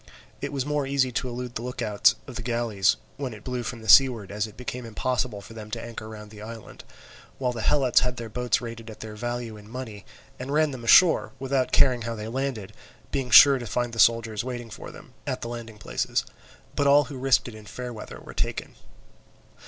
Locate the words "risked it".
17.19-17.53